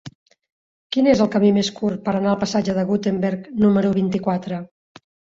Quin 0.95 1.09
és 1.09 1.19
el 1.25 1.27
camí 1.33 1.49
més 1.57 1.67
curt 1.79 1.99
per 2.07 2.15
anar 2.19 2.31
al 2.31 2.39
passatge 2.43 2.75
de 2.77 2.85
Gutenberg 2.91 3.51
número 3.65 3.91
vint-i-quatre? 3.99 4.59